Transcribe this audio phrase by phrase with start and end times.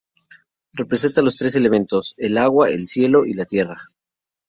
[0.73, 3.77] Representa los tres elementos: el agua, el cielo y la tierra.